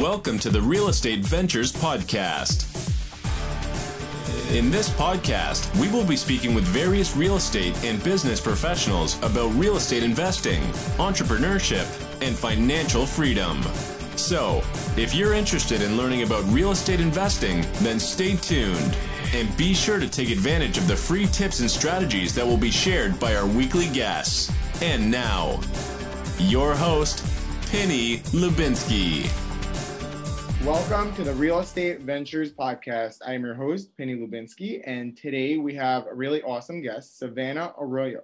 [0.00, 2.66] Welcome to the Real Estate Ventures Podcast.
[4.54, 9.48] In this podcast, we will be speaking with various real estate and business professionals about
[9.54, 10.60] real estate investing,
[10.98, 11.86] entrepreneurship,
[12.20, 13.62] and financial freedom.
[14.16, 14.62] So,
[14.98, 18.96] if you're interested in learning about real estate investing, then stay tuned
[19.32, 22.70] and be sure to take advantage of the free tips and strategies that will be
[22.70, 24.52] shared by our weekly guests.
[24.82, 25.58] And now,
[26.38, 27.24] your host,
[27.70, 29.30] Penny Lubinsky.
[30.66, 33.18] Welcome to the Real Estate Ventures Podcast.
[33.24, 37.72] I am your host, Penny Lubinsky, and today we have a really awesome guest, Savannah
[37.78, 38.22] Arroyo.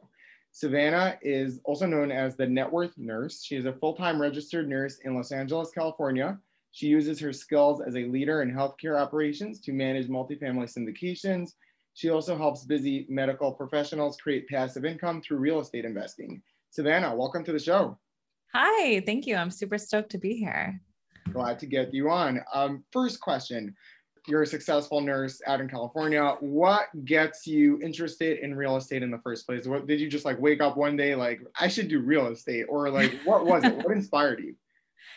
[0.51, 3.45] Savannah is also known as the Net Worth Nurse.
[3.45, 6.37] She is a full time registered nurse in Los Angeles, California.
[6.73, 11.53] She uses her skills as a leader in healthcare operations to manage multifamily syndications.
[11.95, 16.43] She also helps busy medical professionals create passive income through real estate investing.
[16.71, 17.97] Savannah, welcome to the show.
[18.53, 19.37] Hi, thank you.
[19.37, 20.81] I'm super stoked to be here.
[21.33, 22.41] Glad to get you on.
[22.53, 23.75] Um, first question
[24.27, 26.37] You're a successful nurse out in California.
[26.41, 29.67] What gets you interested in real estate in the first place?
[29.67, 32.67] What did you just like wake up one day like, I should do real estate?
[32.69, 33.77] Or like, what was it?
[33.77, 34.55] what inspired you?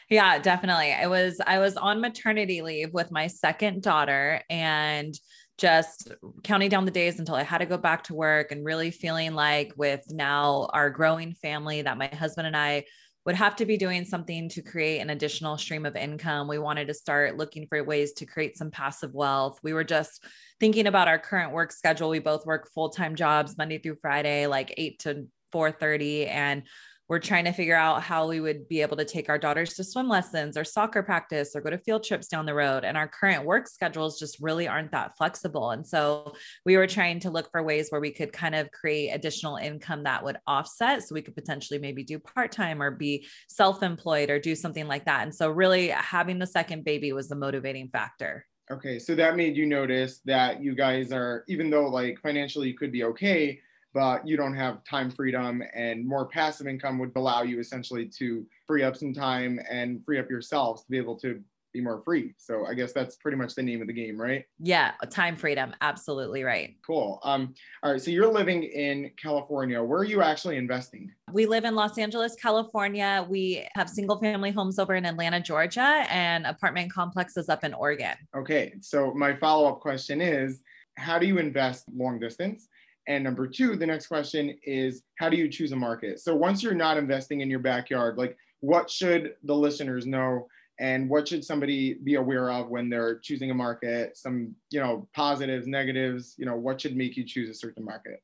[0.09, 0.93] Yeah, definitely.
[0.93, 5.15] I was I was on maternity leave with my second daughter and
[5.57, 6.11] just
[6.43, 9.33] counting down the days until I had to go back to work and really feeling
[9.33, 12.83] like with now our growing family that my husband and I
[13.25, 16.47] would have to be doing something to create an additional stream of income.
[16.47, 19.59] We wanted to start looking for ways to create some passive wealth.
[19.63, 20.23] We were just
[20.59, 22.09] thinking about our current work schedule.
[22.09, 26.63] We both work full-time jobs Monday through Friday, like 8 to 4:30 and
[27.07, 29.83] we're trying to figure out how we would be able to take our daughters to
[29.83, 32.83] swim lessons or soccer practice or go to field trips down the road.
[32.83, 35.69] And our current work schedules just really aren't that flexible.
[35.69, 36.33] And so
[36.65, 40.03] we were trying to look for ways where we could kind of create additional income
[40.03, 41.03] that would offset.
[41.03, 44.87] So we could potentially maybe do part time or be self employed or do something
[44.87, 45.23] like that.
[45.23, 48.45] And so, really, having the second baby was the motivating factor.
[48.71, 48.97] Okay.
[48.97, 52.91] So that made you notice that you guys are, even though like financially you could
[52.91, 53.59] be okay,
[53.95, 58.45] but you don't have time freedom and more passive income would allow you essentially to
[58.67, 61.41] free up some time and free up yourselves to be able to
[61.71, 62.33] be more free.
[62.37, 64.43] So I guess that's pretty much the name of the game, right?
[64.59, 65.73] Yeah, time freedom.
[65.79, 66.75] Absolutely right.
[66.85, 67.19] Cool.
[67.23, 67.53] Um,
[67.83, 68.01] all right.
[68.01, 69.81] So you're living in California.
[69.81, 71.09] Where are you actually investing?
[71.31, 73.25] We live in Los Angeles, California.
[73.29, 78.15] We have single family homes over in Atlanta, Georgia, and apartment complexes up in Oregon.
[78.35, 78.73] Okay.
[78.81, 80.61] So my follow up question is
[80.97, 82.67] how do you invest long distance?
[83.07, 86.19] And number two, the next question is how do you choose a market?
[86.19, 90.47] So once you're not investing in your backyard, like what should the listeners know
[90.79, 94.17] and what should somebody be aware of when they're choosing a market?
[94.17, 98.21] Some, you know, positives, negatives, you know, what should make you choose a certain market?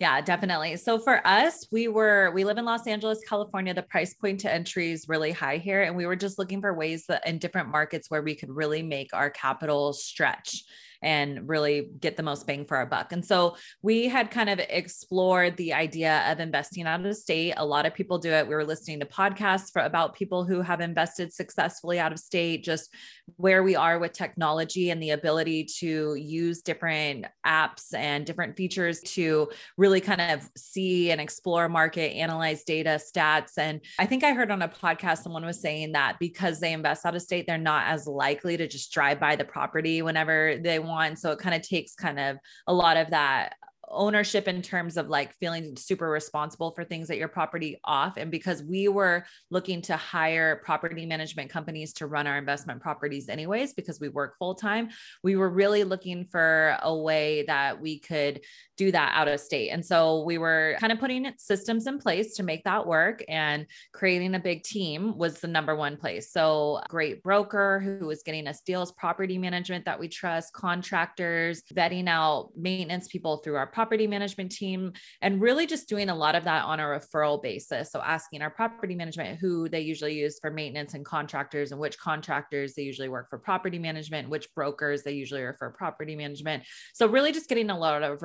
[0.00, 0.76] Yeah, definitely.
[0.76, 3.72] So for us, we were we live in Los Angeles, California.
[3.72, 6.74] The price point to entry is really high here and we were just looking for
[6.74, 10.64] ways that in different markets where we could really make our capital stretch
[11.04, 13.12] and really get the most bang for our buck.
[13.12, 17.52] And so we had kind of explored the idea of investing out of state.
[17.58, 18.48] A lot of people do it.
[18.48, 22.64] We were listening to podcasts for about people who have invested successfully out of state,
[22.64, 22.92] just
[23.36, 29.00] where we are with technology and the ability to use different apps and different features
[29.00, 33.58] to really kind of see and explore market, analyze data, stats.
[33.58, 37.04] And I think I heard on a podcast someone was saying that because they invest
[37.04, 40.78] out of state, they're not as likely to just drive by the property whenever they
[40.78, 41.16] want on.
[41.16, 43.54] So it kind of takes kind of a lot of that
[43.90, 48.16] ownership in terms of like feeling super responsible for things at your property off.
[48.16, 53.28] And because we were looking to hire property management companies to run our investment properties,
[53.28, 54.88] anyways, because we work full time,
[55.22, 58.40] we were really looking for a way that we could
[58.76, 59.70] do that out of state.
[59.70, 63.66] And so we were kind of putting systems in place to make that work and
[63.92, 66.30] creating a big team was the number one place.
[66.32, 72.08] So, great broker who was getting us deals, property management that we trust, contractors, vetting
[72.08, 74.92] out maintenance people through our property management team,
[75.22, 77.90] and really just doing a lot of that on a referral basis.
[77.90, 81.98] So, asking our property management who they usually use for maintenance and contractors, and which
[81.98, 86.64] contractors they usually work for property management, which brokers they usually refer property management.
[86.92, 88.22] So, really just getting a lot of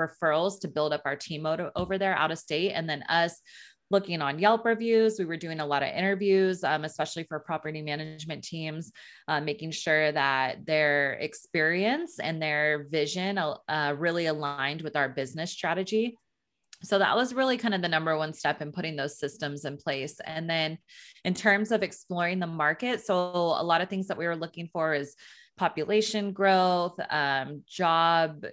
[0.59, 1.45] to build up our team
[1.75, 2.71] over there out of state.
[2.71, 3.41] And then us
[3.91, 5.17] looking on Yelp reviews.
[5.17, 8.91] We were doing a lot of interviews, um, especially for property management teams,
[9.27, 15.51] uh, making sure that their experience and their vision uh, really aligned with our business
[15.51, 16.15] strategy.
[16.83, 19.75] So that was really kind of the number one step in putting those systems in
[19.75, 20.21] place.
[20.25, 20.77] And then
[21.25, 24.69] in terms of exploring the market, so a lot of things that we were looking
[24.71, 25.15] for is
[25.57, 28.45] population growth, um, job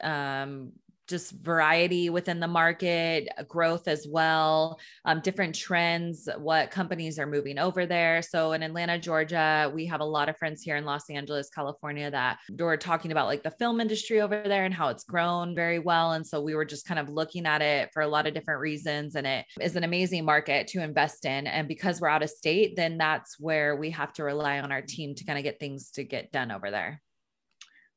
[0.00, 0.72] um,
[1.10, 7.58] just variety within the market, growth as well, um, different trends, what companies are moving
[7.58, 8.22] over there.
[8.22, 12.10] So in Atlanta, Georgia, we have a lot of friends here in Los Angeles, California
[12.10, 15.78] that were talking about like the film industry over there and how it's grown very
[15.78, 16.12] well.
[16.12, 18.60] And so we were just kind of looking at it for a lot of different
[18.60, 19.16] reasons.
[19.16, 21.46] And it is an amazing market to invest in.
[21.46, 24.82] And because we're out of state, then that's where we have to rely on our
[24.82, 27.02] team to kind of get things to get done over there.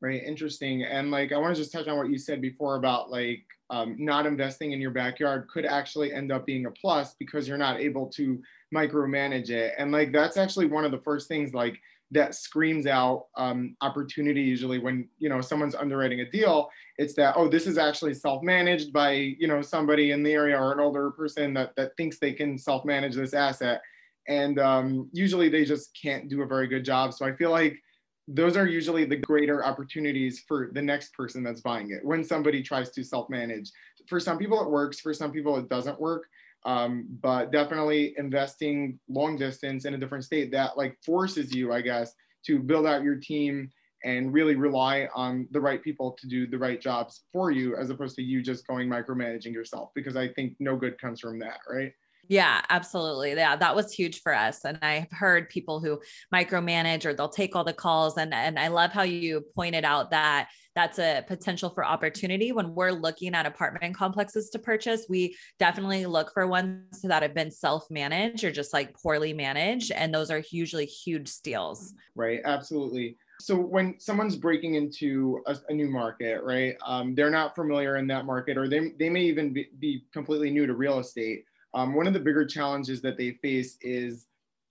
[0.04, 0.84] Right, interesting.
[0.84, 3.96] And like, I want to just touch on what you said before about like um,
[3.98, 7.80] not investing in your backyard could actually end up being a plus because you're not
[7.80, 8.42] able to
[8.76, 9.74] micromanage it.
[9.78, 11.80] And like, that's actually one of the first things like
[12.12, 17.34] that screams out um, opportunity usually when you know someone's underwriting a deal it's that
[17.36, 21.10] oh this is actually self-managed by you know somebody in the area or an older
[21.10, 23.82] person that, that thinks they can self-manage this asset
[24.28, 27.82] and um, usually they just can't do a very good job so i feel like
[28.28, 32.06] those are usually the greater opportunities for the next person that's buying it.
[32.06, 33.70] When somebody tries to self-manage
[34.08, 36.26] for some people it works for some people it doesn't work
[36.66, 41.82] um, but definitely investing long distance in a different state that like forces you i
[41.82, 42.14] guess
[42.46, 43.70] to build out your team
[44.06, 47.90] and really rely on the right people to do the right jobs for you as
[47.90, 51.60] opposed to you just going micromanaging yourself because i think no good comes from that
[51.70, 51.94] right
[52.34, 53.34] yeah, absolutely.
[53.34, 54.66] Yeah, that was huge for us.
[54.66, 56.02] And I've heard people who
[56.34, 58.18] micromanage or they'll take all the calls.
[58.18, 62.74] And, and I love how you pointed out that that's a potential for opportunity when
[62.74, 65.06] we're looking at apartment complexes to purchase.
[65.08, 69.92] We definitely look for ones that have been self managed or just like poorly managed.
[69.92, 71.94] And those are usually huge steals.
[72.16, 72.42] Right.
[72.44, 76.76] Absolutely so when someone's breaking into a, a new market, right?
[76.86, 80.50] Um, they're not familiar in that market, or they, they may even be, be completely
[80.50, 84.28] new to real estate um, one of the bigger challenges that they face is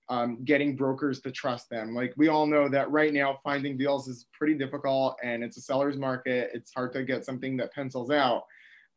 [0.08, 1.94] um, getting brokers to trust them.
[1.94, 5.60] Like we all know that right now, finding deals is pretty difficult and it's a
[5.60, 6.50] seller's market.
[6.52, 8.44] It's hard to get something that pencils out.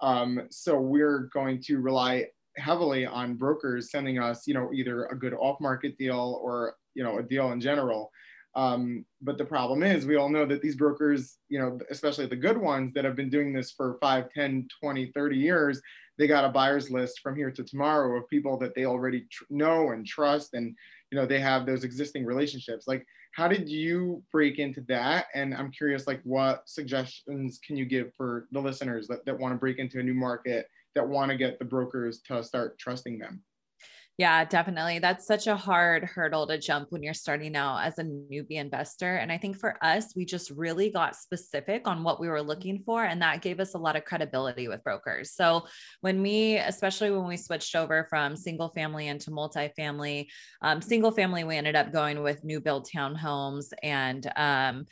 [0.01, 2.25] Um, so we're going to rely
[2.57, 7.19] heavily on brokers sending us, you know, either a good off-market deal or, you know,
[7.19, 8.11] a deal in general.
[8.55, 12.35] Um, but the problem is we all know that these brokers, you know, especially the
[12.37, 15.81] good ones that have been doing this for 5, 10, 20, 30 years,
[16.17, 19.43] they got a buyers list from here to tomorrow of people that they already tr-
[19.49, 20.75] know and trust and
[21.11, 22.87] you know they have those existing relationships.
[22.87, 25.25] Like how did you break into that?
[25.33, 29.53] And i'm curious like what suggestions can you give for the listeners that, that want
[29.53, 33.19] to break into a new market that want to get the brokers to start trusting
[33.19, 33.43] them
[34.17, 34.99] yeah, definitely.
[34.99, 39.17] That's such a hard hurdle to jump when you're starting out as a newbie investor.
[39.17, 42.81] And I think for us, we just really got specific on what we were looking
[42.85, 43.03] for.
[43.03, 45.33] And that gave us a lot of credibility with brokers.
[45.33, 45.67] So
[45.99, 50.27] when we, especially when we switched over from single family into multifamily,
[50.61, 54.85] um, single family, we ended up going with new build townhomes and, um,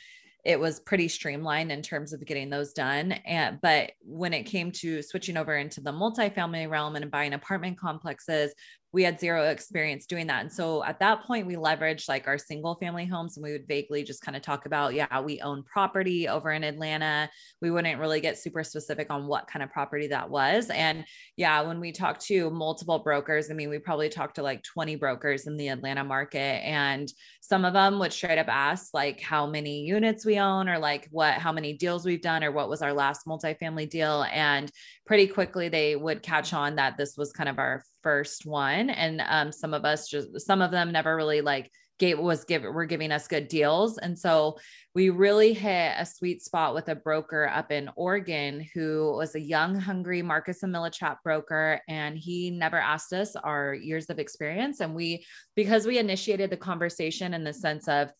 [0.44, 3.12] it was pretty streamlined in terms of getting those done.
[3.12, 7.78] And but when it came to switching over into the multifamily realm and buying apartment
[7.78, 8.52] complexes,
[8.94, 10.40] we had zero experience doing that.
[10.42, 13.66] And so at that point, we leveraged like our single family homes and we would
[13.66, 17.28] vaguely just kind of talk about, yeah, we own property over in Atlanta.
[17.60, 20.70] We wouldn't really get super specific on what kind of property that was.
[20.70, 21.04] And
[21.36, 24.94] yeah, when we talked to multiple brokers, I mean, we probably talked to like 20
[24.94, 26.64] brokers in the Atlanta market.
[26.64, 30.78] And some of them would straight up ask like how many units we own or
[30.78, 34.24] like what, how many deals we've done or what was our last multifamily deal.
[34.32, 34.70] And
[35.06, 38.90] pretty quickly they would catch on that this was kind of our first one.
[38.90, 42.62] And um, some of us just some of them never really like gave was give
[42.62, 43.98] were giving us good deals.
[43.98, 44.58] And so
[44.94, 49.40] we really hit a sweet spot with a broker up in Oregon who was a
[49.40, 54.80] young hungry Marcus and Millichap broker and he never asked us our years of experience.
[54.80, 58.10] And we because we initiated the conversation in the sense of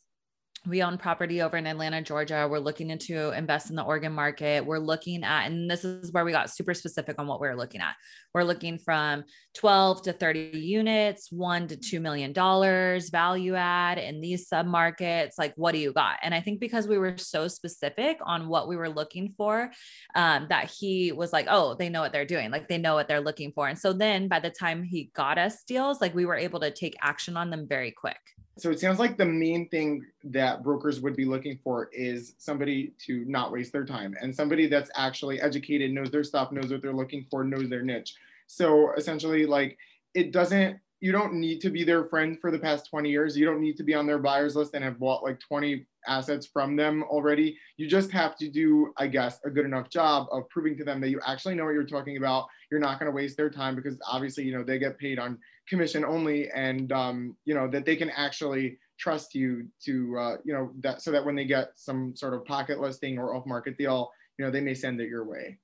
[0.66, 2.48] we own property over in Atlanta, Georgia.
[2.50, 4.64] We're looking into invest in the Oregon market.
[4.64, 7.56] We're looking at, and this is where we got super specific on what we are
[7.56, 7.94] looking at.
[8.32, 14.20] We're looking from 12 to 30 units, one to two million dollars value add in
[14.20, 15.36] these sub markets.
[15.38, 16.16] Like, what do you got?
[16.22, 19.70] And I think because we were so specific on what we were looking for,
[20.14, 22.50] um, that he was like, oh, they know what they're doing.
[22.50, 23.68] Like they know what they're looking for.
[23.68, 26.70] And so then by the time he got us deals, like we were able to
[26.70, 28.18] take action on them very quick.
[28.56, 32.92] So it sounds like the main thing that brokers would be looking for is somebody
[33.06, 36.80] to not waste their time and somebody that's actually educated, knows their stuff, knows what
[36.80, 38.14] they're looking for, knows their niche.
[38.46, 39.76] So essentially, like
[40.14, 43.36] it doesn't, you don't need to be their friend for the past 20 years.
[43.36, 46.46] You don't need to be on their buyers list and have bought like 20 assets
[46.46, 47.58] from them already.
[47.76, 51.00] You just have to do, I guess, a good enough job of proving to them
[51.00, 52.46] that you actually know what you're talking about.
[52.70, 55.38] You're not going to waste their time because obviously, you know, they get paid on
[55.68, 60.52] commission only and, um, you know, that they can actually trust you to, uh, you
[60.52, 63.76] know, that so that when they get some sort of pocket listing or off market
[63.76, 65.58] deal, you know, they may send it your way.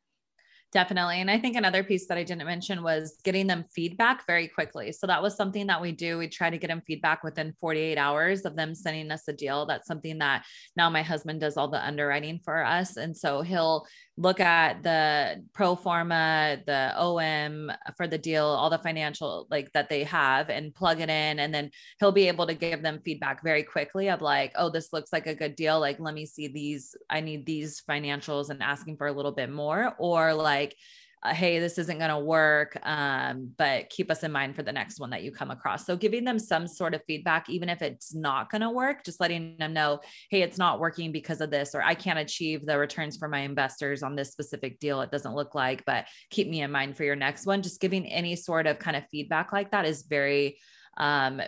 [0.72, 1.20] Definitely.
[1.20, 4.92] And I think another piece that I didn't mention was getting them feedback very quickly.
[4.92, 6.16] So that was something that we do.
[6.16, 9.66] We try to get them feedback within 48 hours of them sending us a deal.
[9.66, 10.44] That's something that
[10.76, 12.96] now my husband does all the underwriting for us.
[12.96, 13.84] And so he'll
[14.20, 19.88] look at the pro forma, the OM for the deal, all the financial like that
[19.88, 21.38] they have and plug it in.
[21.38, 24.92] And then he'll be able to give them feedback very quickly of like, oh, this
[24.92, 25.80] looks like a good deal.
[25.80, 26.94] Like, let me see these.
[27.08, 29.94] I need these financials and asking for a little bit more.
[29.98, 30.76] Or like,
[31.22, 34.72] uh, hey this isn't going to work um, but keep us in mind for the
[34.72, 37.82] next one that you come across so giving them some sort of feedback even if
[37.82, 40.00] it's not going to work just letting them know
[40.30, 43.40] hey it's not working because of this or i can't achieve the returns for my
[43.40, 47.04] investors on this specific deal it doesn't look like but keep me in mind for
[47.04, 50.58] your next one just giving any sort of kind of feedback like that is very
[50.96, 51.40] um,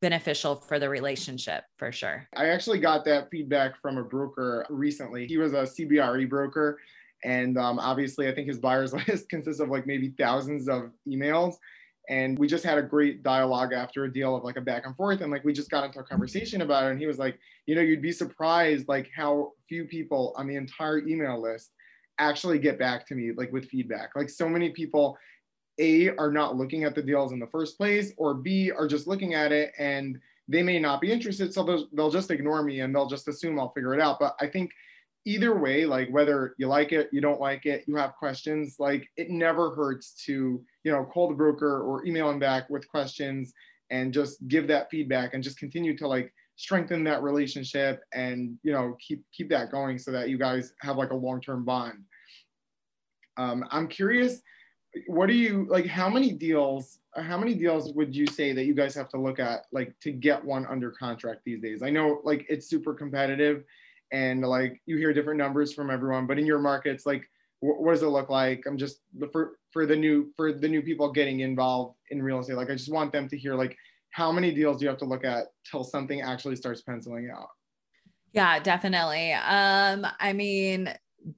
[0.00, 2.26] beneficial for the relationship for sure.
[2.36, 5.26] I actually got that feedback from a broker recently.
[5.26, 6.78] He was a CBRE broker
[7.24, 11.54] and um, obviously, I think his buyers list consists of like maybe thousands of emails.
[12.08, 14.96] And we just had a great dialogue after a deal of like a back and
[14.96, 15.20] forth.
[15.20, 16.90] And like we just got into a conversation about it.
[16.90, 20.56] And he was like, you know, you'd be surprised like how few people on the
[20.56, 21.70] entire email list
[22.18, 24.10] actually get back to me like with feedback.
[24.16, 25.16] Like so many people,
[25.78, 29.06] A, are not looking at the deals in the first place, or B, are just
[29.06, 31.54] looking at it and they may not be interested.
[31.54, 34.18] So they'll, they'll just ignore me and they'll just assume I'll figure it out.
[34.18, 34.72] But I think
[35.24, 39.08] either way, like whether you like it, you don't like it, you have questions, like
[39.16, 43.52] it never hurts to, you know, call the broker or email him back with questions
[43.90, 48.72] and just give that feedback and just continue to like strengthen that relationship and, you
[48.72, 52.02] know, keep keep that going so that you guys have like a long-term bond.
[53.36, 54.42] Um, I'm curious,
[55.06, 58.74] what do you like how many deals how many deals would you say that you
[58.74, 61.82] guys have to look at like to get one under contract these days?
[61.82, 63.64] I know like it's super competitive
[64.12, 67.28] and like you hear different numbers from everyone but in your markets like
[67.62, 68.64] wh- what does it look like?
[68.66, 69.00] I'm just
[69.32, 72.74] for for the new for the new people getting involved in real estate like i
[72.74, 73.76] just want them to hear like
[74.10, 77.48] how many deals do you have to look at till something actually starts penciling out?
[78.32, 79.32] Yeah definitely.
[79.32, 80.92] Um i mean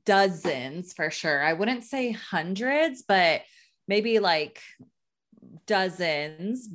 [0.07, 1.45] dozens for sure.
[1.45, 3.43] I wouldn't say hundreds but
[3.87, 4.61] maybe like
[5.67, 6.69] dozens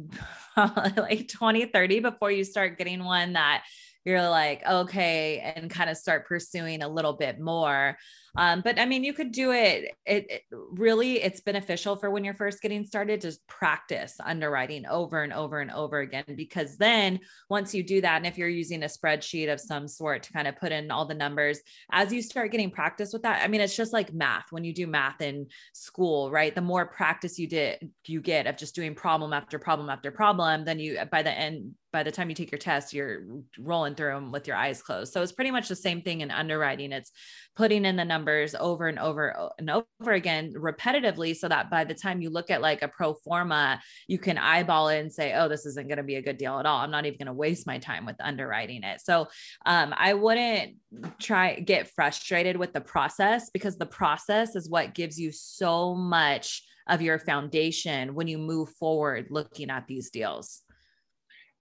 [0.58, 3.63] like 20 30 before you start getting one that
[4.06, 7.98] you're like, okay, and kind of start pursuing a little bit more.
[8.38, 10.41] Um, but I mean, you could do it, it, it.
[10.51, 15.60] really, it's beneficial for when you're first getting started to practice underwriting over and over
[15.60, 16.24] and over again.
[16.36, 20.24] Because then once you do that, and if you're using a spreadsheet of some sort
[20.24, 21.60] to kind of put in all the numbers,
[21.91, 24.46] as you start getting practice with that, I mean, it's just like math.
[24.51, 26.53] When you do math in school, right?
[26.53, 30.65] The more practice you did, you get of just doing problem after problem after problem,
[30.65, 33.24] then you by the end by the time you take your test, you're
[33.58, 35.12] rolling through them with your eyes closed.
[35.12, 36.91] So it's pretty much the same thing in underwriting.
[36.91, 37.12] It's
[37.55, 41.96] putting in the numbers over and over and over again repetitively so that by the
[41.96, 45.48] time you look at like a pro forma, you can eyeball it and say, oh,
[45.48, 46.79] this isn't going to be a good deal at all.
[46.79, 49.01] I'm not even going to waste my time with underwriting it.
[49.01, 49.27] So
[49.65, 50.75] um, I wouldn't
[51.19, 56.63] try get frustrated with the process because the process is what gives you so much
[56.88, 60.63] of your foundation when you move forward looking at these deals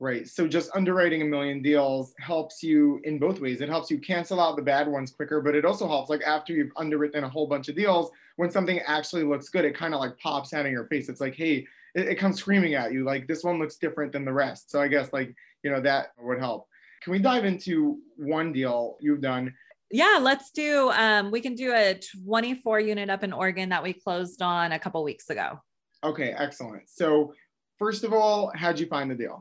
[0.00, 0.28] right?
[0.28, 3.61] So just underwriting a million deals helps you in both ways.
[3.61, 6.52] It helps you cancel out the bad ones quicker, but it also helps like after
[6.52, 10.00] you've underwritten a whole bunch of deals, when something actually looks good, it kind of
[10.00, 11.09] like pops out in your face.
[11.09, 14.25] It's like, hey, it, it comes screaming at you, like this one looks different than
[14.25, 14.71] the rest.
[14.71, 16.69] So I guess like, you know, that would help.
[17.02, 19.52] Can we dive into one deal you've done?
[19.90, 23.95] Yeah, let's do um we can do a 24 unit up in Oregon that we
[23.95, 25.61] closed on a couple weeks ago.
[26.05, 26.88] Okay, excellent.
[26.88, 27.35] So
[27.78, 29.40] first of all, how'd you find the deal?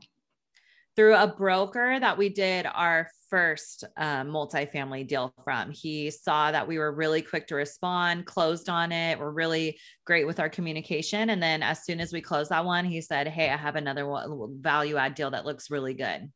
[0.98, 5.70] Through a broker that we did our first uh, multifamily deal from.
[5.70, 9.20] He saw that we were really quick to respond, closed on it.
[9.20, 11.30] We're really great with our communication.
[11.30, 14.12] And then as soon as we closed that one, he said, Hey, I have another
[14.60, 16.32] value add deal that looks really good.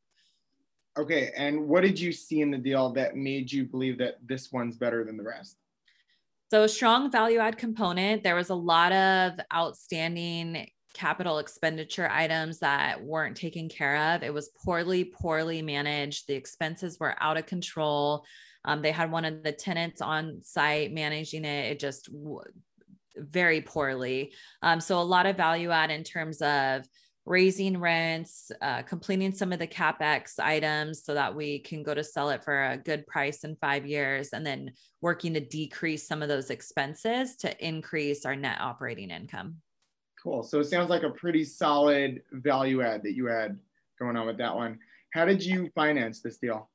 [0.96, 1.32] Okay.
[1.36, 4.77] And what did you see in the deal that made you believe that this one's
[4.77, 5.58] better than the rest?
[6.51, 8.24] So, a strong value add component.
[8.24, 14.24] There was a lot of outstanding capital expenditure items that weren't taken care of.
[14.24, 16.28] It was poorly, poorly managed.
[16.28, 18.26] The expenses were out of control.
[18.66, 21.72] Um, they had one of the tenants on site managing it.
[21.72, 22.42] It just w-
[23.16, 24.34] very poorly.
[24.62, 26.86] Um, so a lot of value add in terms of
[27.26, 32.04] raising rents, uh, completing some of the capex items so that we can go to
[32.04, 34.72] sell it for a good price in five years, and then
[35.02, 39.58] working to decrease some of those expenses to increase our net operating income.
[40.24, 40.44] Cool.
[40.44, 43.58] So it sounds like a pretty solid value add that you had
[44.00, 44.78] going on with that one.
[45.13, 46.70] How did you finance this deal?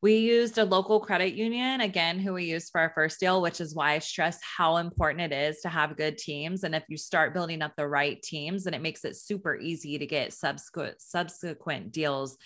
[0.00, 3.60] We used a local credit union, again, who we used for our first deal, which
[3.60, 6.64] is why I stress how important it is to have good teams.
[6.64, 9.98] And if you start building up the right teams, then it makes it super easy
[9.98, 12.36] to get subsequent subsequent deals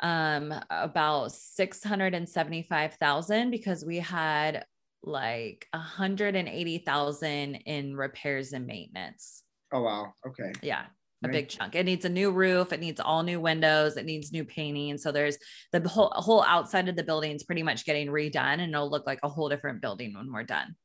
[0.00, 4.64] um about 675,000 because we had
[5.02, 9.42] like 180,000 in repairs and maintenance.
[9.72, 10.12] Oh wow.
[10.26, 10.52] Okay.
[10.62, 10.86] Yeah.
[11.24, 11.74] A big chunk.
[11.74, 12.72] It needs a new roof.
[12.72, 13.96] It needs all new windows.
[13.96, 14.98] It needs new painting.
[14.98, 15.38] So there's
[15.72, 19.06] the whole whole outside of the building is pretty much getting redone, and it'll look
[19.06, 20.76] like a whole different building when we're done.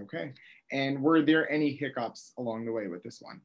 [0.00, 0.32] Okay.
[0.70, 3.40] And were there any hiccups along the way with this one?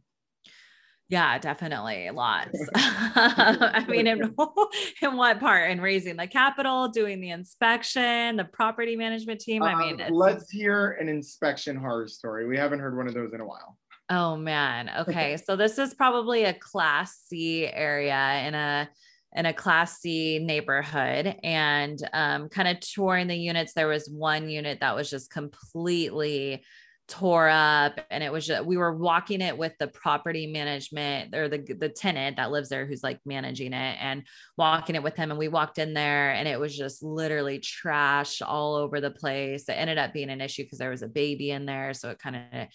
[1.09, 2.59] Yeah, definitely lots.
[2.75, 4.35] I mean, in,
[5.01, 5.71] in what part?
[5.71, 9.63] In raising the capital, doing the inspection, the property management team.
[9.63, 12.45] I mean, um, let's hear an inspection horror story.
[12.45, 13.77] We haven't heard one of those in a while.
[14.09, 14.89] Oh man.
[14.99, 18.89] Okay, so this is probably a Class C area in a
[19.35, 23.73] in a Class C neighborhood, and um, kind of touring the units.
[23.73, 26.63] There was one unit that was just completely
[27.07, 31.47] tore up and it was just, we were walking it with the property management or
[31.47, 34.23] the the tenant that lives there who's like managing it and
[34.57, 38.41] walking it with him and we walked in there and it was just literally trash
[38.41, 41.51] all over the place it ended up being an issue because there was a baby
[41.51, 42.67] in there so it kind of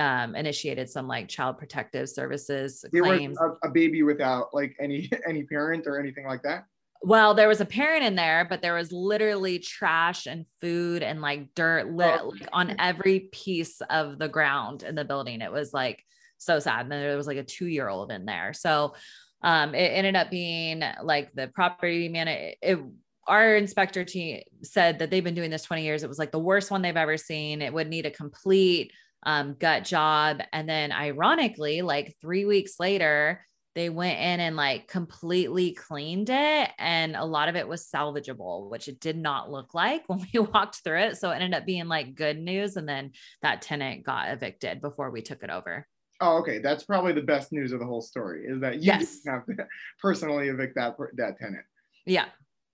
[0.00, 3.36] um, initiated some like child protective services there claims.
[3.40, 6.64] was a, a baby without like any any parent or anything like that
[7.02, 11.22] well, there was a parent in there, but there was literally trash and food and
[11.22, 12.28] like dirt lit, oh.
[12.28, 15.40] like on every piece of the ground in the building.
[15.40, 16.04] It was like
[16.36, 16.82] so sad.
[16.82, 18.52] And then there was like a two year old in there.
[18.52, 18.94] So
[19.42, 22.28] um, it ended up being like the property man.
[22.28, 22.78] It, it,
[23.26, 26.02] our inspector team said that they've been doing this 20 years.
[26.02, 27.62] It was like the worst one they've ever seen.
[27.62, 30.40] It would need a complete um, gut job.
[30.52, 36.70] And then, ironically, like three weeks later, they went in and like completely cleaned it
[36.78, 40.40] and a lot of it was salvageable which it did not look like when we
[40.40, 44.04] walked through it so it ended up being like good news and then that tenant
[44.04, 45.86] got evicted before we took it over
[46.20, 49.20] oh okay that's probably the best news of the whole story is that you yes.
[49.26, 49.54] have to
[50.00, 51.64] personally evict that that tenant
[52.06, 52.26] yeah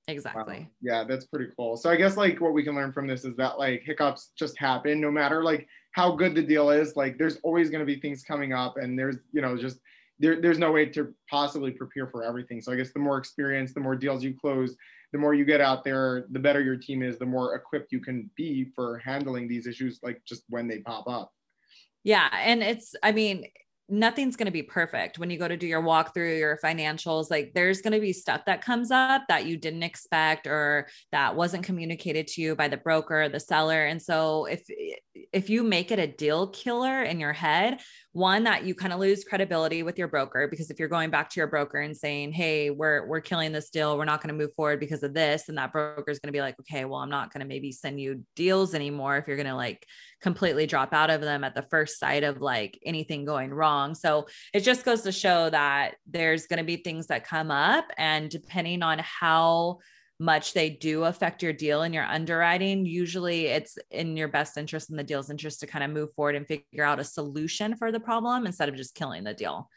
[0.09, 0.67] exactly wow.
[0.81, 3.35] yeah that's pretty cool so i guess like what we can learn from this is
[3.37, 7.39] that like hiccups just happen no matter like how good the deal is like there's
[7.43, 9.81] always going to be things coming up and there's you know just
[10.19, 12.61] there, there's no way to possibly prepare for everything.
[12.61, 14.77] So I guess the more experience, the more deals you close,
[15.13, 18.01] the more you get out there, the better your team is, the more equipped you
[18.01, 21.33] can be for handling these issues, like just when they pop up.
[22.03, 22.29] Yeah.
[22.33, 23.45] And it's, I mean,
[23.89, 27.53] nothing's going to be perfect when you go to do your walkthrough your financials like
[27.55, 31.63] there's going to be stuff that comes up that you didn't expect or that wasn't
[31.63, 34.63] communicated to you by the broker the seller and so if
[35.33, 37.79] if you make it a deal killer in your head
[38.13, 41.29] one that you kind of lose credibility with your broker because if you're going back
[41.31, 44.39] to your broker and saying hey we're we're killing this deal we're not going to
[44.39, 47.01] move forward because of this and that broker is going to be like okay well
[47.01, 49.87] i'm not going to maybe send you deals anymore if you're going to like
[50.21, 53.95] completely drop out of them at the first sight of like anything going wrong.
[53.95, 57.87] So it just goes to show that there's going to be things that come up.
[57.99, 59.79] And depending on how
[60.19, 64.89] much they do affect your deal and your underwriting, usually it's in your best interest
[64.89, 67.93] and the deal's interest to kind of move forward and figure out a solution for
[67.93, 69.69] the problem instead of just killing the deal.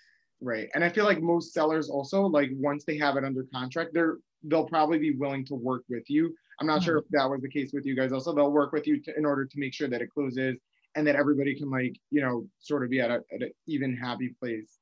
[0.41, 0.69] Right.
[0.73, 4.17] And I feel like most sellers also like once they have it under contract, they're
[4.43, 6.85] they'll probably be willing to work with you I'm not mm-hmm.
[6.85, 8.11] sure if that was the case with you guys.
[8.11, 10.57] Also, they'll work with you to, in order to make sure that it closes
[10.95, 13.95] and that everybody can like you know sort of be at, a, at an even
[13.95, 14.77] happy place.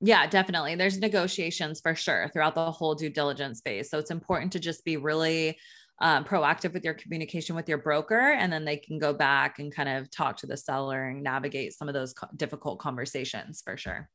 [0.00, 0.74] Yeah, definitely.
[0.74, 3.90] There's negotiations for sure throughout the whole due diligence phase.
[3.90, 5.56] So it's important to just be really
[6.00, 9.74] um, proactive with your communication with your broker, and then they can go back and
[9.74, 13.76] kind of talk to the seller and navigate some of those co- difficult conversations for
[13.76, 14.08] sure.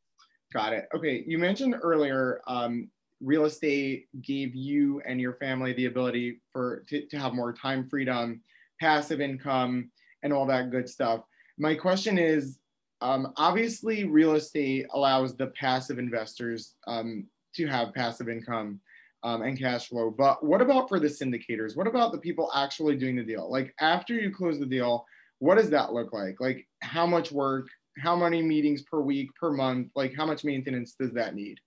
[0.51, 0.87] Got it.
[0.95, 1.23] Okay.
[1.27, 2.89] You mentioned earlier um,
[3.21, 7.87] real estate gave you and your family the ability for to, to have more time
[7.89, 8.41] freedom,
[8.79, 9.91] passive income,
[10.23, 11.21] and all that good stuff.
[11.57, 12.59] My question is,
[13.01, 18.79] um, obviously, real estate allows the passive investors um, to have passive income
[19.23, 20.13] um, and cash flow.
[20.15, 21.75] But what about for the syndicators?
[21.75, 23.49] What about the people actually doing the deal?
[23.49, 25.05] Like after you close the deal,
[25.39, 26.39] what does that look like?
[26.39, 29.91] Like how much work, how many meetings per week, per month?
[29.95, 31.57] Like how much maintenance does that need?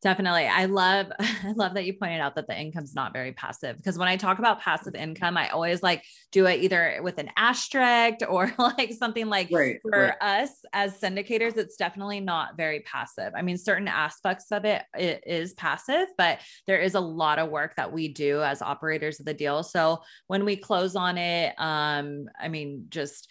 [0.00, 0.46] Definitely.
[0.46, 3.98] I love I love that you pointed out that the income's not very passive because
[3.98, 8.18] when I talk about passive income, I always like do it either with an asterisk
[8.28, 10.14] or like something like right, for right.
[10.20, 13.32] us as syndicators, it's definitely not very passive.
[13.34, 17.50] I mean, certain aspects of it, it is passive, but there is a lot of
[17.50, 19.64] work that we do as operators of the deal.
[19.64, 23.28] So when we close on it, um, I mean, just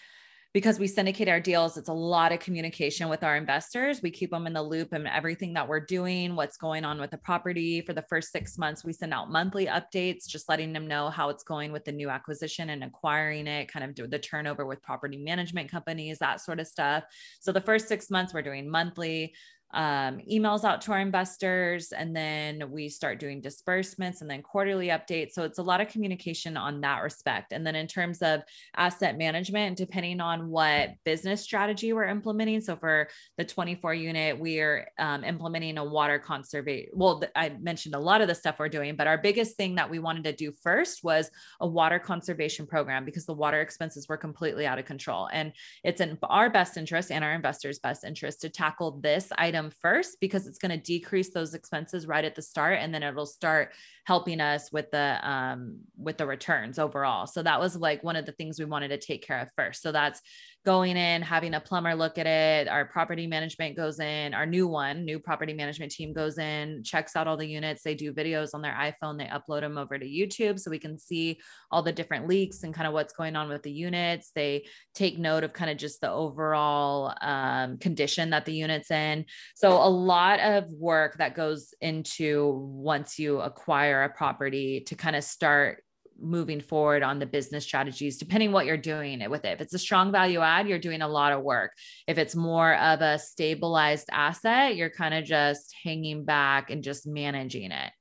[0.58, 4.02] because we syndicate our deals, it's a lot of communication with our investors.
[4.02, 7.12] We keep them in the loop and everything that we're doing, what's going on with
[7.12, 7.82] the property.
[7.82, 11.30] For the first six months, we send out monthly updates, just letting them know how
[11.30, 15.18] it's going with the new acquisition and acquiring it, kind of the turnover with property
[15.18, 17.04] management companies, that sort of stuff.
[17.40, 19.36] So the first six months, we're doing monthly
[19.74, 24.88] um, emails out to our investors and then we start doing disbursements and then quarterly
[24.88, 25.32] updates.
[25.32, 27.54] So it's a lot of communication on that respect.
[27.54, 28.42] And then in terms of
[28.76, 34.88] asset management depending on what business strategy we're implementing so for the 24 unit we're
[35.00, 38.96] um, implementing a water conservation well i mentioned a lot of the stuff we're doing
[38.96, 43.06] but our biggest thing that we wanted to do first was a water conservation program
[43.06, 45.28] because the water expenses were completely out of control.
[45.32, 45.54] And
[45.84, 49.72] it's in our best interest and our investors best interest to tackle this item item
[49.82, 53.26] first because it's going to decrease those expenses right at the start and then it'll
[53.26, 53.74] start
[54.06, 57.28] helping us with the um with the returns overall.
[57.28, 59.82] So that was like one of the things we wanted to take care of first.
[59.82, 60.22] So that's
[60.68, 62.68] going in, having a plumber look at it.
[62.68, 67.16] Our property management goes in, our new one, new property management team goes in, checks
[67.16, 67.84] out all the units.
[67.84, 71.00] They do videos on their iPhone, they upload them over to YouTube so we can
[71.00, 71.40] see
[71.72, 74.32] all the different leaks and kind of what's going on with the units.
[74.36, 79.24] They take note of kind of just the overall um, condition that the unit's in.
[79.56, 85.16] So, a lot of work that goes into once you acquire a property to kind
[85.16, 85.82] of start
[86.20, 89.50] moving forward on the business strategies depending what you're doing it with it.
[89.50, 91.72] If it's a strong value add you're doing a lot of work.
[92.08, 97.08] If it's more of a stabilized asset you're kind of just hanging back and just
[97.08, 97.92] managing it.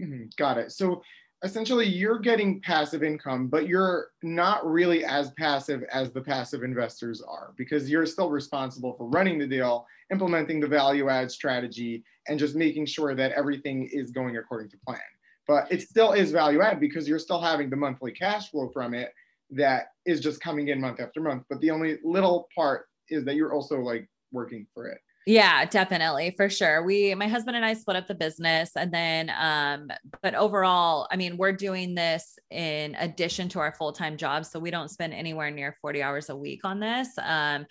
[0.00, 0.24] Mm-hmm.
[0.36, 0.72] got it.
[0.72, 1.02] So
[1.42, 7.22] essentially you're getting passive income but you're not really as passive as the passive investors
[7.22, 12.38] are because you're still responsible for running the deal implementing the value add strategy and
[12.38, 15.00] just making sure that everything is going according to plan
[15.50, 18.94] but it still is value add because you're still having the monthly cash flow from
[18.94, 19.12] it
[19.50, 21.42] that is just coming in month after month.
[21.50, 24.98] But the only little part is that you're also like working for it.
[25.26, 26.84] Yeah, definitely for sure.
[26.84, 29.90] We, my husband and I split up the business and then, um,
[30.22, 34.52] but overall, I mean, we're doing this in addition to our full time jobs.
[34.52, 37.08] So we don't spend anywhere near 40 hours a week on this.
[37.20, 37.66] Um,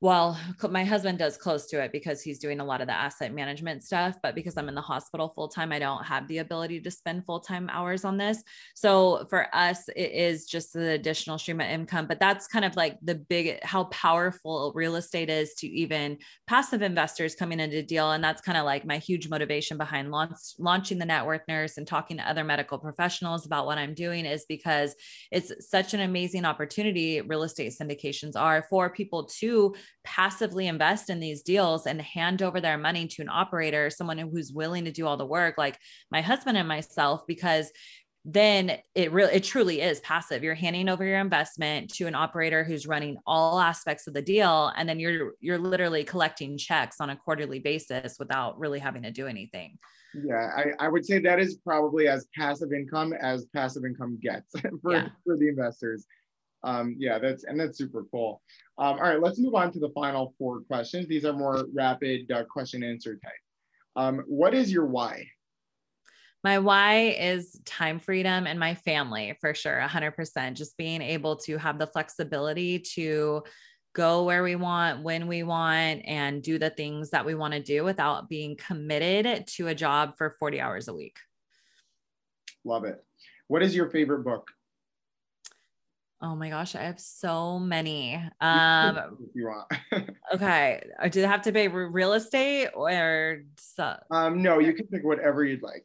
[0.00, 0.38] well,
[0.70, 3.82] my husband does close to it because he's doing a lot of the asset management
[3.82, 4.16] stuff.
[4.22, 7.26] But because I'm in the hospital full time, I don't have the ability to spend
[7.26, 8.44] full time hours on this.
[8.76, 12.06] So for us, it is just the additional stream of income.
[12.06, 16.82] But that's kind of like the big, how powerful real estate is to even passive
[16.82, 18.12] investors coming into deal.
[18.12, 21.76] And that's kind of like my huge motivation behind launch, launching the Net Worth Nurse
[21.76, 24.94] and talking to other medical professionals about what I'm doing is because
[25.32, 27.20] it's such an amazing opportunity.
[27.20, 32.60] Real estate syndications are for people to passively invest in these deals and hand over
[32.60, 35.78] their money to an operator, someone who's willing to do all the work, like
[36.10, 37.70] my husband and myself, because
[38.24, 40.42] then it really it truly is passive.
[40.42, 44.72] You're handing over your investment to an operator who's running all aspects of the deal
[44.76, 49.10] and then you're you're literally collecting checks on a quarterly basis without really having to
[49.10, 49.78] do anything.
[50.14, 54.52] Yeah i, I would say that is probably as passive income as passive income gets
[54.82, 55.08] for, yeah.
[55.22, 56.06] for the investors
[56.64, 58.42] um, yeah, that's and that's super cool.
[58.78, 61.06] Um, all right, let's move on to the final four questions.
[61.06, 63.32] These are more rapid uh, question answer type.
[63.96, 65.26] Um, what is your why?
[66.44, 70.54] My why is time freedom and my family for sure, 100%.
[70.54, 73.42] Just being able to have the flexibility to
[73.94, 77.62] go where we want, when we want, and do the things that we want to
[77.62, 81.16] do without being committed to a job for 40 hours a week.
[82.64, 83.04] Love it.
[83.48, 84.48] What is your favorite book?
[86.20, 88.20] Oh my gosh, I have so many.
[88.40, 89.72] Um, you want.
[90.34, 90.82] okay.
[91.00, 93.42] Uh, do they have to be real estate or?
[93.58, 95.84] So- um, no, you can pick whatever you'd like.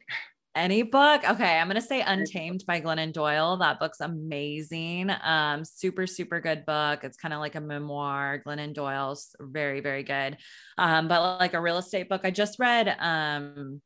[0.56, 1.28] Any book?
[1.28, 3.56] Okay, I'm gonna say Untamed by Glennon Doyle.
[3.56, 5.10] That book's amazing.
[5.22, 7.04] Um, super, super good book.
[7.04, 8.42] It's kind of like a memoir.
[8.44, 10.36] Glennon Doyle's very, very good.
[10.78, 13.80] Um, but like a real estate book, I just read um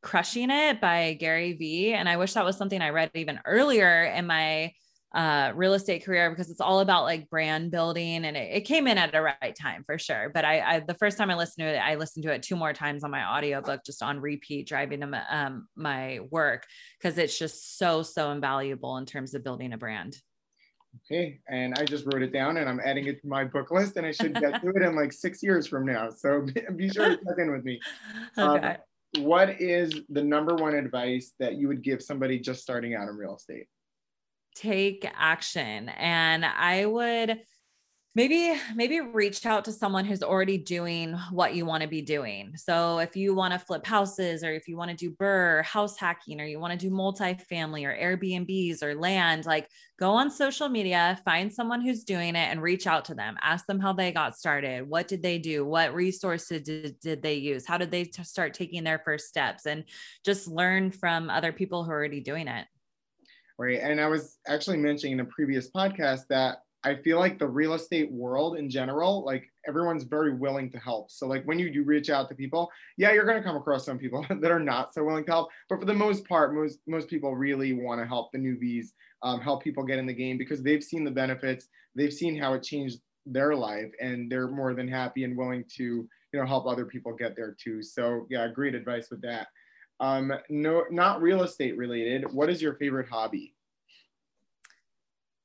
[0.00, 1.92] Crushing It by Gary Vee.
[1.94, 4.72] And I wish that was something I read even earlier in my
[5.14, 8.86] uh, real estate career because it's all about like brand building and it, it came
[8.86, 10.30] in at the right time for sure.
[10.32, 12.56] But I, I, the first time I listened to it, I listened to it two
[12.56, 16.66] more times on my audiobook, just on repeat, driving to my, um, my work
[17.00, 20.16] because it's just so, so invaluable in terms of building a brand.
[21.10, 23.96] Okay, and I just wrote it down and I'm adding it to my book list
[23.96, 26.10] and I should get to it in like six years from now.
[26.10, 26.46] So
[26.76, 27.80] be sure to check in with me.
[28.38, 28.68] Okay.
[28.68, 28.76] Um,
[29.18, 33.14] what is the number one advice that you would give somebody just starting out in
[33.14, 33.66] real estate?
[34.54, 35.88] Take action.
[35.88, 37.40] And I would
[38.14, 42.52] maybe maybe reach out to someone who's already doing what you want to be doing.
[42.56, 45.96] So if you want to flip houses or if you want to do BRRRR house
[45.96, 49.66] hacking or you want to do multifamily or airbnbs or land like
[49.98, 53.36] go on social media find someone who's doing it and reach out to them.
[53.40, 54.86] Ask them how they got started.
[54.86, 55.64] What did they do?
[55.64, 57.66] What resources did, did they use?
[57.66, 59.64] How did they t- start taking their first steps?
[59.64, 59.84] And
[60.24, 62.66] just learn from other people who are already doing it
[63.62, 67.46] right and i was actually mentioning in a previous podcast that I feel like the
[67.46, 71.12] real estate world in general, like everyone's very willing to help.
[71.12, 73.98] So like when you do reach out to people, yeah, you're gonna come across some
[73.98, 75.50] people that are not so willing to help.
[75.68, 78.88] But for the most part, most most people really want to help the newbies,
[79.22, 82.54] um, help people get in the game because they've seen the benefits, they've seen how
[82.54, 86.08] it changed their life, and they're more than happy and willing to you
[86.40, 87.80] know help other people get there too.
[87.82, 89.46] So yeah, great advice with that.
[90.00, 92.32] Um, no, not real estate related.
[92.32, 93.54] What is your favorite hobby?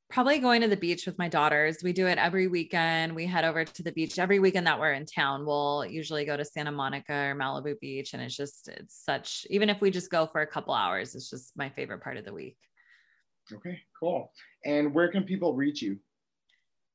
[0.09, 1.83] probably going to the beach with my daughters.
[1.83, 3.13] We do it every weekend.
[3.13, 5.45] We head over to the beach every weekend that we're in town.
[5.45, 8.13] We'll usually go to Santa Monica or Malibu Beach.
[8.13, 11.29] And it's just, it's such, even if we just go for a couple hours, it's
[11.29, 12.57] just my favorite part of the week.
[13.53, 14.31] Okay, cool.
[14.65, 15.97] And where can people reach you?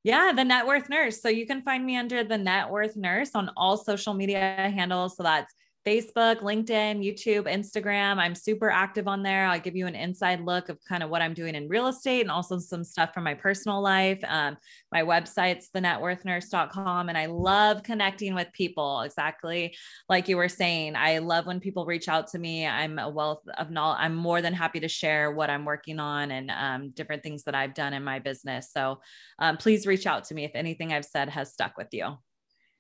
[0.05, 1.21] Yeah, the Net Worth Nurse.
[1.21, 4.41] So you can find me under the Net Worth Nurse on all social media
[4.75, 5.17] handles.
[5.17, 8.18] So that's Facebook, LinkedIn, YouTube, Instagram.
[8.18, 9.47] I'm super active on there.
[9.47, 12.21] I'll give you an inside look of kind of what I'm doing in real estate
[12.21, 14.21] and also some stuff from my personal life.
[14.27, 14.57] Um,
[14.92, 17.09] my website's thenetworthnurse.com.
[17.09, 19.75] And I love connecting with people, exactly
[20.09, 20.95] like you were saying.
[20.95, 22.66] I love when people reach out to me.
[22.66, 23.99] I'm a wealth of knowledge.
[24.01, 27.55] I'm more than happy to share what I'm working on and um, different things that
[27.55, 28.71] I've done in my business.
[28.73, 29.01] So
[29.38, 32.16] um, please reach out to me if anything I've said has stuck with you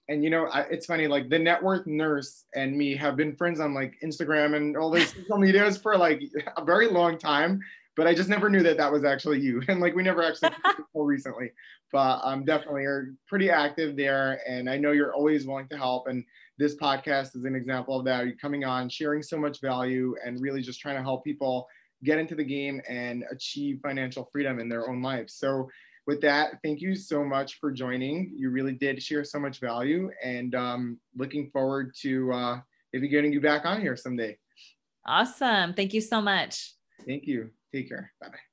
[0.08, 3.36] and you know I, it's funny like the net worth nurse and me have been
[3.36, 6.22] friends on like instagram and all these social medias for like
[6.56, 7.60] a very long time
[7.96, 9.62] but i just never knew that that was actually you.
[9.68, 11.52] And like we never actually before recently.
[11.90, 16.08] But i'm definitely are pretty active there and i know you're always willing to help.
[16.08, 16.24] And
[16.58, 20.40] this podcast is an example of that you're coming on sharing so much value and
[20.40, 21.68] really just trying to help people
[22.04, 25.34] get into the game and achieve financial freedom in their own lives.
[25.34, 25.68] So
[26.06, 28.32] with that, thank you so much for joining.
[28.36, 32.60] You really did share so much value, and um, looking forward to uh,
[32.92, 34.36] maybe getting you back on here someday.
[35.06, 35.74] Awesome.
[35.74, 36.74] Thank you so much.
[37.06, 37.50] Thank you.
[37.72, 38.12] Take care.
[38.20, 38.51] Bye bye.